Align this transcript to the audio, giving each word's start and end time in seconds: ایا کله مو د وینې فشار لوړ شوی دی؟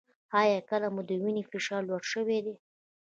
ایا 0.41 0.59
کله 0.69 0.87
مو 0.93 1.01
د 1.09 1.11
وینې 1.23 1.43
فشار 1.51 1.81
لوړ 1.89 2.01
شوی 2.11 2.39
دی؟ 2.45 2.55